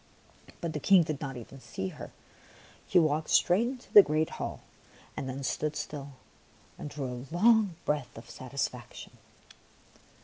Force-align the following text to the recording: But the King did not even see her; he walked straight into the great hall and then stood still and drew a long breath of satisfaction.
But 0.61 0.73
the 0.73 0.79
King 0.79 1.03
did 1.03 1.21
not 1.21 1.37
even 1.37 1.59
see 1.59 1.89
her; 1.89 2.09
he 2.87 2.97
walked 2.97 3.29
straight 3.29 3.67
into 3.67 3.93
the 3.93 4.01
great 4.01 4.31
hall 4.41 4.61
and 5.15 5.29
then 5.29 5.43
stood 5.43 5.75
still 5.75 6.13
and 6.79 6.89
drew 6.89 7.05
a 7.05 7.31
long 7.35 7.75
breath 7.85 8.17
of 8.17 8.27
satisfaction. 8.27 9.13